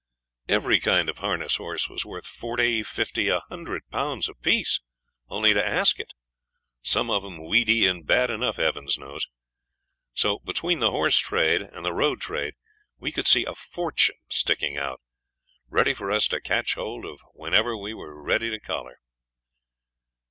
Every 0.49 0.79
kind 0.79 1.09
of 1.09 1.19
harness 1.19 1.57
horse 1.57 1.87
was 1.87 2.03
worth 2.07 2.25
forty, 2.25 2.81
fifty, 2.81 3.27
a 3.27 3.41
hundred 3.41 3.87
pounds 3.91 4.27
apiece, 4.27 4.79
and 5.29 5.35
only 5.35 5.53
to 5.53 5.63
ask 5.63 5.99
it; 5.99 6.13
some 6.81 7.11
of 7.11 7.23
'em 7.23 7.45
weedy 7.47 7.85
and 7.85 8.03
bad 8.03 8.31
enough, 8.31 8.55
Heaven 8.55 8.87
knows. 8.97 9.27
So 10.15 10.39
between 10.39 10.79
the 10.79 10.89
horse 10.89 11.19
trade 11.19 11.61
and 11.61 11.85
the 11.85 11.93
road 11.93 12.19
trade 12.19 12.55
we 12.97 13.11
could 13.11 13.27
see 13.27 13.45
a 13.45 13.53
fortune 13.53 14.17
sticking 14.31 14.75
out, 14.75 15.01
ready 15.69 15.93
for 15.93 16.09
us 16.09 16.27
to 16.29 16.41
catch 16.41 16.73
hold 16.73 17.05
of 17.05 17.21
whenever 17.33 17.77
we 17.77 17.93
were 17.93 18.19
ready 18.19 18.49
to 18.49 18.59
collar. 18.59 18.97